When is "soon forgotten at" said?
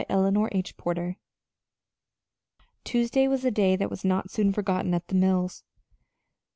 4.31-5.07